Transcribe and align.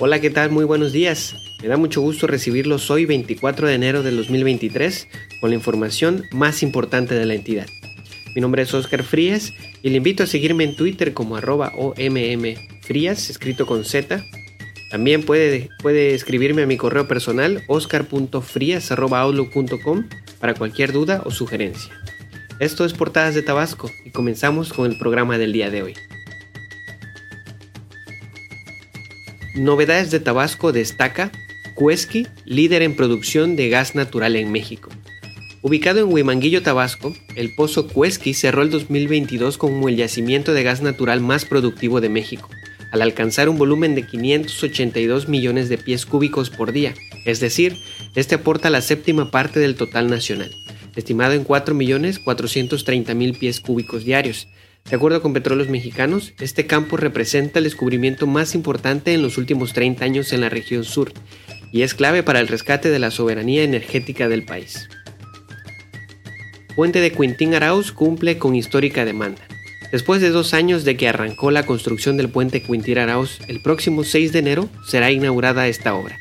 Hola, 0.00 0.20
¿qué 0.20 0.28
tal? 0.28 0.50
Muy 0.50 0.64
buenos 0.64 0.90
días. 0.90 1.36
Me 1.62 1.68
da 1.68 1.76
mucho 1.76 2.00
gusto 2.00 2.26
recibirlos 2.26 2.90
hoy 2.90 3.06
24 3.06 3.68
de 3.68 3.74
enero 3.74 4.02
del 4.02 4.16
2023 4.16 5.06
con 5.40 5.50
la 5.50 5.56
información 5.56 6.24
más 6.32 6.64
importante 6.64 7.14
de 7.14 7.24
la 7.24 7.34
entidad. 7.34 7.66
Mi 8.34 8.40
nombre 8.40 8.62
es 8.62 8.74
Oscar 8.74 9.04
Frías 9.04 9.52
y 9.84 9.90
le 9.90 9.98
invito 9.98 10.24
a 10.24 10.26
seguirme 10.26 10.64
en 10.64 10.74
Twitter 10.74 11.14
como 11.14 11.36
arroba 11.36 11.70
ommfrías, 11.76 13.30
escrito 13.30 13.66
con 13.66 13.84
Z. 13.84 14.24
También 14.90 15.22
puede, 15.22 15.68
puede 15.78 16.14
escribirme 16.14 16.62
a 16.62 16.66
mi 16.66 16.76
correo 16.76 17.06
personal 17.06 17.62
oscar.frias.outlook.com 17.68 20.08
para 20.40 20.54
cualquier 20.54 20.90
duda 20.90 21.22
o 21.24 21.30
sugerencia. 21.30 21.92
Esto 22.58 22.84
es 22.84 22.94
Portadas 22.94 23.36
de 23.36 23.42
Tabasco 23.42 23.92
y 24.04 24.10
comenzamos 24.10 24.72
con 24.72 24.90
el 24.90 24.98
programa 24.98 25.38
del 25.38 25.52
día 25.52 25.70
de 25.70 25.84
hoy. 25.84 25.94
Novedades 29.54 30.10
de 30.10 30.18
Tabasco 30.18 30.72
destaca 30.72 31.30
Cuesqui, 31.76 32.26
líder 32.44 32.82
en 32.82 32.96
producción 32.96 33.54
de 33.54 33.68
gas 33.68 33.94
natural 33.94 34.34
en 34.34 34.50
México. 34.50 34.90
Ubicado 35.62 36.00
en 36.00 36.12
Huimanguillo, 36.12 36.64
Tabasco, 36.64 37.14
el 37.36 37.54
pozo 37.54 37.86
Cuesqui 37.86 38.34
cerró 38.34 38.62
el 38.62 38.70
2022 38.70 39.56
como 39.56 39.88
el 39.88 39.94
yacimiento 39.94 40.54
de 40.54 40.64
gas 40.64 40.82
natural 40.82 41.20
más 41.20 41.44
productivo 41.44 42.00
de 42.00 42.08
México, 42.08 42.50
al 42.90 43.00
alcanzar 43.00 43.48
un 43.48 43.56
volumen 43.56 43.94
de 43.94 44.04
582 44.04 45.28
millones 45.28 45.68
de 45.68 45.78
pies 45.78 46.04
cúbicos 46.04 46.50
por 46.50 46.72
día, 46.72 46.92
es 47.24 47.38
decir, 47.38 47.76
este 48.16 48.34
aporta 48.34 48.70
la 48.70 48.80
séptima 48.80 49.30
parte 49.30 49.60
del 49.60 49.76
total 49.76 50.10
nacional, 50.10 50.50
estimado 50.96 51.34
en 51.34 51.46
4.430.000 51.46 53.38
pies 53.38 53.60
cúbicos 53.60 54.04
diarios, 54.04 54.48
de 54.90 54.96
acuerdo 54.96 55.22
con 55.22 55.32
Petróleos 55.32 55.70
Mexicanos, 55.70 56.34
este 56.40 56.66
campo 56.66 56.98
representa 56.98 57.58
el 57.58 57.64
descubrimiento 57.64 58.26
más 58.26 58.54
importante 58.54 59.14
en 59.14 59.22
los 59.22 59.38
últimos 59.38 59.72
30 59.72 60.04
años 60.04 60.32
en 60.34 60.42
la 60.42 60.50
región 60.50 60.84
sur 60.84 61.10
y 61.72 61.82
es 61.82 61.94
clave 61.94 62.22
para 62.22 62.38
el 62.40 62.48
rescate 62.48 62.90
de 62.90 62.98
la 62.98 63.10
soberanía 63.10 63.62
energética 63.62 64.28
del 64.28 64.44
país. 64.44 64.90
Puente 66.76 67.00
de 67.00 67.12
Quintín 67.12 67.54
Arauz 67.54 67.92
cumple 67.92 68.36
con 68.36 68.54
histórica 68.54 69.06
demanda. 69.06 69.40
Después 69.90 70.20
de 70.20 70.28
dos 70.28 70.52
años 70.52 70.84
de 70.84 70.98
que 70.98 71.08
arrancó 71.08 71.50
la 71.50 71.64
construcción 71.64 72.18
del 72.18 72.28
puente 72.28 72.62
Quintín 72.62 72.98
Arauz, 72.98 73.38
el 73.48 73.62
próximo 73.62 74.04
6 74.04 74.32
de 74.32 74.38
enero 74.40 74.68
será 74.86 75.10
inaugurada 75.10 75.66
esta 75.66 75.94
obra, 75.94 76.18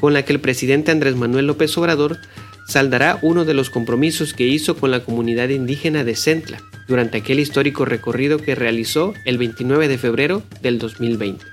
con 0.00 0.14
la 0.14 0.24
que 0.24 0.32
el 0.32 0.40
presidente 0.40 0.92
Andrés 0.92 1.16
Manuel 1.16 1.48
López 1.48 1.76
Obrador 1.78 2.18
saldará 2.66 3.18
uno 3.22 3.44
de 3.44 3.54
los 3.54 3.70
compromisos 3.70 4.34
que 4.34 4.46
hizo 4.46 4.76
con 4.76 4.90
la 4.90 5.04
comunidad 5.04 5.48
indígena 5.48 6.04
de 6.04 6.16
Centla 6.16 6.62
durante 6.88 7.18
aquel 7.18 7.40
histórico 7.40 7.84
recorrido 7.84 8.38
que 8.38 8.54
realizó 8.54 9.14
el 9.24 9.38
29 9.38 9.88
de 9.88 9.98
febrero 9.98 10.42
del 10.62 10.78
2020. 10.78 11.44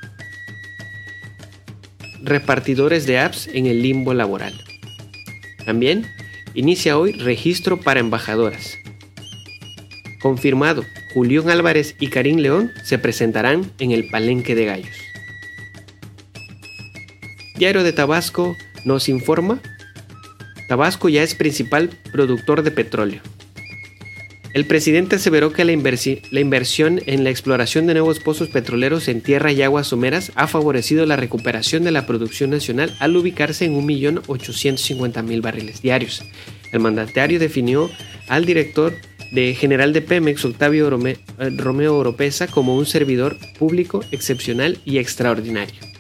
Repartidores 2.24 3.06
de 3.06 3.20
apps 3.20 3.48
en 3.48 3.66
el 3.66 3.82
limbo 3.82 4.14
laboral. 4.14 4.54
También 5.66 6.06
inicia 6.54 6.98
hoy 6.98 7.14
registro 7.14 7.80
para 7.80 8.00
embajadoras. 8.00 8.78
Confirmado, 10.22 10.84
Julián 11.14 11.50
Álvarez 11.50 11.96
y 12.00 12.08
Karim 12.08 12.38
León 12.38 12.72
se 12.84 13.00
presentarán 13.00 13.72
en 13.80 13.92
el 13.92 14.10
Palenque 14.10 14.56
de 14.56 14.66
Gallos. 14.66 14.98
Diario 17.56 17.84
de 17.84 17.94
Tabasco 17.94 18.56
nos 18.86 19.10
informa 19.10 19.62
Tabasco 20.72 21.10
ya 21.10 21.22
es 21.22 21.36
principal 21.36 21.90
productor 22.14 22.64
de 22.64 22.72
petróleo. 22.72 23.20
El 24.54 24.66
presidente 24.66 25.18
aseveró 25.18 25.52
que 25.52 25.66
la, 25.66 25.74
inversión 25.74 27.02
en 27.08 27.26
la 27.26 27.30
exploración 27.30 27.88
de 27.88 27.94
nuevos 27.96 28.22
pozos 28.22 28.48
petroleros 28.48 29.10
en 29.10 29.20
tierra 29.20 29.52
y 29.52 29.64
aguas 29.64 29.88
someras 29.88 30.32
ha 30.36 30.48
favorecido 30.48 31.06
la 31.06 31.18
recuperación 31.18 31.84
de 31.84 31.92
la 31.92 32.06
producción 32.08 32.52
nacional 32.52 32.96
al 33.00 33.18
ubicarse 33.18 33.66
en 33.66 33.86
1.850.000 33.86 35.42
barriles 35.42 35.82
diarios. 35.82 36.24
El 36.72 36.80
mandatario 36.80 37.38
definió 37.38 37.90
al 38.30 38.46
director 38.46 38.94
de 39.34 39.54
general 39.56 39.92
de 39.92 40.02
Pemex, 40.02 40.46
Octavio 40.46 40.90
Romeo 40.90 41.98
Oropesa, 41.98 42.48
como 42.48 42.78
un 42.78 42.86
servidor 42.86 43.36
público 43.60 44.06
excepcional 44.12 44.78
y 44.86 45.00
extraordinario. 45.00 45.91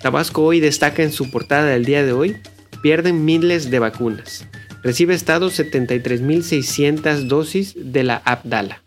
Tabasco 0.00 0.42
hoy 0.42 0.60
destaca 0.60 1.02
en 1.02 1.12
su 1.12 1.30
portada 1.30 1.66
del 1.66 1.84
día 1.84 2.04
de 2.04 2.12
hoy, 2.12 2.36
pierden 2.82 3.24
miles 3.24 3.70
de 3.70 3.78
vacunas. 3.80 4.46
Recibe 4.82 5.14
Estado 5.14 5.50
73.600 5.50 7.22
dosis 7.22 7.74
de 7.76 8.04
la 8.04 8.22
Abdala. 8.24 8.84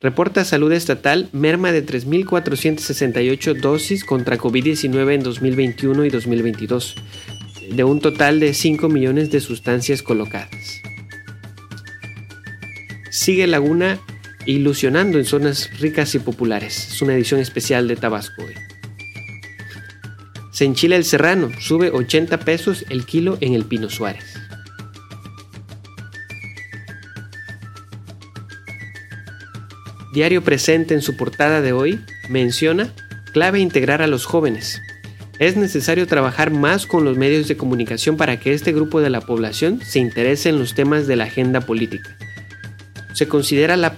Reporta 0.00 0.44
Salud 0.44 0.72
Estatal 0.72 1.28
merma 1.32 1.72
de 1.72 1.84
3.468 1.84 3.60
dosis 3.60 4.04
contra 4.04 4.38
COVID-19 4.38 5.14
en 5.14 5.22
2021 5.22 6.04
y 6.04 6.10
2022, 6.10 6.96
de 7.72 7.84
un 7.84 8.00
total 8.00 8.40
de 8.40 8.54
5 8.54 8.88
millones 8.88 9.30
de 9.30 9.40
sustancias 9.40 10.02
colocadas. 10.02 10.82
Sigue 13.10 13.46
Laguna 13.46 14.00
ilusionando 14.46 15.18
en 15.18 15.24
zonas 15.24 15.68
ricas 15.80 16.14
y 16.14 16.18
populares. 16.18 16.92
Es 16.92 17.02
una 17.02 17.14
edición 17.14 17.40
especial 17.40 17.86
de 17.86 17.96
Tabasco 17.96 18.42
hoy. 18.42 18.54
Se 20.58 20.64
enchila 20.64 20.96
el 20.96 21.04
serrano, 21.04 21.52
sube 21.60 21.92
80 21.92 22.40
pesos 22.40 22.84
el 22.90 23.06
kilo 23.06 23.38
en 23.40 23.54
el 23.54 23.64
Pino 23.64 23.88
Suárez. 23.88 24.24
Diario 30.12 30.42
Presente 30.42 30.94
en 30.94 31.02
su 31.02 31.16
portada 31.16 31.60
de 31.60 31.72
hoy 31.72 32.00
menciona 32.28 32.92
clave 33.32 33.60
integrar 33.60 34.02
a 34.02 34.08
los 34.08 34.26
jóvenes. 34.26 34.82
Es 35.38 35.56
necesario 35.56 36.08
trabajar 36.08 36.50
más 36.50 36.86
con 36.86 37.04
los 37.04 37.16
medios 37.16 37.46
de 37.46 37.56
comunicación 37.56 38.16
para 38.16 38.40
que 38.40 38.52
este 38.52 38.72
grupo 38.72 39.00
de 39.00 39.10
la 39.10 39.20
población 39.20 39.80
se 39.80 40.00
interese 40.00 40.48
en 40.48 40.58
los 40.58 40.74
temas 40.74 41.06
de 41.06 41.14
la 41.14 41.26
agenda 41.26 41.60
política 41.60 42.18
se 43.18 43.26
considera 43.26 43.76
la, 43.76 43.96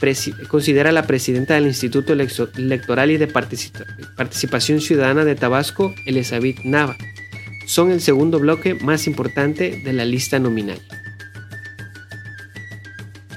considera 0.49 0.93
la 0.93 1.03
presidenta 1.03 1.53
del 1.53 1.67
Instituto 1.67 2.15
Electoral 2.15 3.11
y 3.11 3.19
de 3.19 3.27
Participación 3.27 4.81
Ciudadana 4.81 5.27
de 5.27 5.35
Tabasco, 5.35 5.95
Elizabeth 6.07 6.61
Nava. 6.65 6.97
Son 7.67 7.91
el 7.91 8.01
segundo 8.01 8.39
bloque 8.39 8.77
más 8.77 9.07
importante 9.07 9.83
de 9.85 9.93
la 9.93 10.07
lista 10.07 10.39
nominal. 10.39 10.81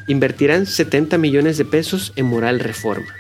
Invertirán 0.08 0.68
70 0.68 1.18
millones 1.18 1.58
de 1.58 1.66
pesos 1.66 2.14
en 2.16 2.28
moral 2.28 2.62
reforma. 2.62 3.14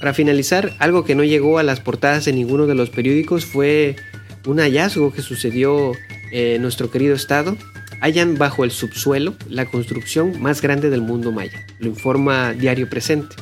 Para 0.00 0.12
finalizar, 0.12 0.74
algo 0.80 1.02
que 1.06 1.14
no 1.14 1.24
llegó 1.24 1.58
a 1.58 1.62
las 1.62 1.80
portadas 1.80 2.26
de 2.26 2.34
ninguno 2.34 2.66
de 2.66 2.74
los 2.74 2.90
periódicos 2.90 3.46
fue 3.46 3.96
un 4.44 4.58
hallazgo 4.58 5.14
que 5.14 5.22
sucedió 5.22 5.94
eh, 6.38 6.58
nuestro 6.58 6.90
querido 6.90 7.14
estado, 7.14 7.56
hallan 8.02 8.36
bajo 8.36 8.64
el 8.64 8.70
subsuelo 8.70 9.34
la 9.48 9.64
construcción 9.64 10.38
más 10.42 10.60
grande 10.60 10.90
del 10.90 11.00
mundo 11.00 11.32
maya, 11.32 11.64
lo 11.78 11.86
informa 11.86 12.52
Diario 12.52 12.90
Presente. 12.90 13.36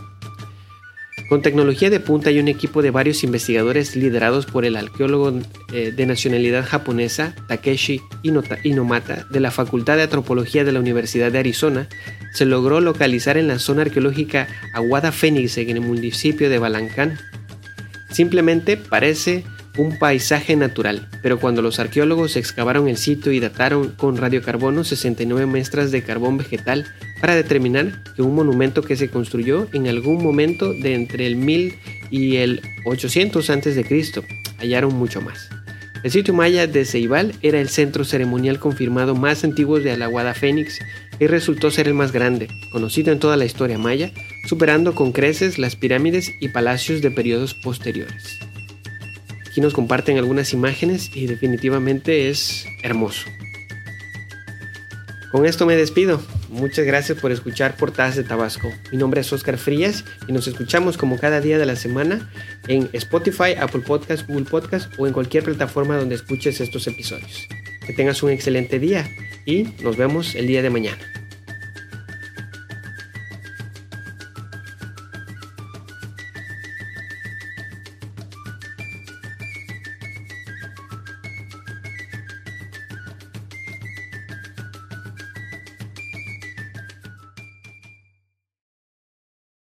Con 1.29 1.43
tecnología 1.43 1.91
de 1.91 1.99
punta 1.99 2.31
y 2.31 2.39
un 2.39 2.47
equipo 2.47 2.83
de 2.83 2.93
varios 2.93 3.25
investigadores 3.25 3.97
liderados 3.97 4.47
por 4.47 4.65
el 4.65 4.77
arqueólogo 4.77 5.41
eh, 5.73 5.91
de 5.91 6.07
nacionalidad 6.07 6.65
japonesa 6.65 7.35
Takeshi 7.49 8.01
Inomata 8.63 9.27
de 9.29 9.41
la 9.41 9.51
Facultad 9.51 9.97
de 9.97 10.05
Antropología 10.05 10.63
de 10.63 10.71
la 10.71 10.79
Universidad 10.79 11.33
de 11.33 11.41
Arizona, 11.41 11.89
se 12.33 12.45
logró 12.45 12.81
localizar 12.81 13.37
en 13.37 13.49
la 13.49 13.59
zona 13.59 13.83
arqueológica 13.83 14.47
Aguada 14.73 15.11
Fénix 15.11 15.59
en 15.59 15.71
el 15.71 15.81
municipio 15.81 16.49
de 16.49 16.61
Balancán. 16.61 17.19
Simplemente 18.13 18.77
parece 18.77 19.43
un 19.77 19.99
paisaje 19.99 20.57
natural, 20.57 21.09
pero 21.23 21.41
cuando 21.41 21.63
los 21.63 21.79
arqueólogos 21.81 22.37
excavaron 22.37 22.89
el 22.89 22.97
sitio 22.97 23.33
y 23.33 23.41
dataron 23.41 23.89
con 23.91 24.17
radiocarbono 24.17 24.85
69 24.85 25.47
muestras 25.47 25.91
de 25.91 26.03
carbón 26.03 26.39
vegetal 26.39 26.87
para 27.21 27.35
determinar 27.35 28.03
que 28.15 28.23
un 28.23 28.35
monumento 28.35 28.83
que 28.83 28.97
se 28.97 29.11
construyó 29.11 29.69
en 29.73 29.89
algún 29.89 30.23
momento 30.23 30.73
de 30.73 30.95
entre 30.95 31.27
el 31.27 31.37
1000 31.37 31.75
y 32.11 32.37
el 32.37 32.63
800 32.85 33.51
a.C. 33.51 33.85
hallaron 34.59 34.95
mucho 34.95 35.21
más. 35.21 35.49
El 36.05 36.11
sitio 36.11 36.35
maya 36.35 36.67
de 36.67 36.85
Ceibal 36.85 37.33
era 37.41 37.59
el 37.59 37.71
centro 37.71 38.05
ceremonial 38.05 38.59
confirmado 38.59 39.15
más 39.15 39.43
antiguo 39.43 39.81
de 39.81 39.91
Alaguada 39.91 40.35
Fénix 40.35 40.81
y 41.19 41.27
resultó 41.27 41.71
ser 41.71 41.89
el 41.89 41.95
más 41.95 42.13
grande, 42.13 42.49
conocido 42.71 43.11
en 43.11 43.19
toda 43.19 43.39
la 43.39 43.47
historia 43.47 43.79
maya, 43.79 44.13
superando 44.47 44.95
con 44.95 45.13
creces 45.13 45.59
las 45.59 45.77
pirámides 45.77 46.31
y 46.41 46.49
palacios 46.49 47.01
de 47.01 47.11
periodos 47.11 47.55
posteriores. 47.55 48.39
Aquí 49.55 49.61
nos 49.61 49.73
comparten 49.73 50.19
algunas 50.19 50.53
imágenes 50.53 51.15
y 51.15 51.29
definitivamente 51.29 52.29
es 52.29 52.67
hermoso. 52.83 53.29
Con 55.31 55.47
esto 55.47 55.65
me 55.65 55.77
despido. 55.77 56.21
Muchas 56.49 56.85
gracias 56.85 57.21
por 57.21 57.31
escuchar 57.31 57.77
Portadas 57.77 58.17
de 58.17 58.25
Tabasco. 58.25 58.69
Mi 58.91 58.99
nombre 58.99 59.21
es 59.21 59.33
Oscar 59.33 59.57
Frías 59.57 60.05
y 60.27 60.33
nos 60.33 60.49
escuchamos 60.49 60.99
como 60.99 61.21
cada 61.21 61.41
día 61.41 61.57
de 61.57 61.67
la 61.67 61.77
semana 61.77 62.33
en 62.67 62.91
Spotify, 62.95 63.55
Apple 63.57 63.83
Podcast, 63.83 64.27
Google 64.27 64.47
Podcast 64.47 64.93
o 64.99 65.07
en 65.07 65.13
cualquier 65.13 65.45
plataforma 65.45 65.99
donde 65.99 66.17
escuches 66.17 66.61
estos 66.61 66.89
episodios. 66.89 67.47
Que 67.87 67.93
tengas 67.93 68.25
un 68.25 68.31
excelente 68.31 68.81
día 68.81 69.09
y 69.47 69.69
nos 69.85 69.97
vemos 69.97 70.35
el 70.35 70.49
día 70.49 70.63
de 70.63 70.71
mañana. 70.71 71.14